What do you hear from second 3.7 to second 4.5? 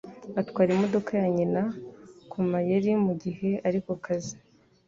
kukazi